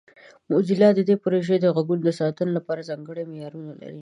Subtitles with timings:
[0.51, 3.99] موزیلا د دې پروژې د غږونو د ساتنې لپاره ځانګړي معیارونه لري.